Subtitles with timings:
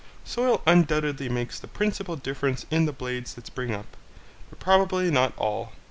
[0.25, 3.95] Soil undoubtedly makes the principal difference in the blades that spring up,
[4.49, 5.73] but probably not all.